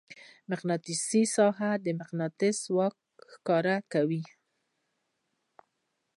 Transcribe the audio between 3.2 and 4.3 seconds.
ښکاره کوي.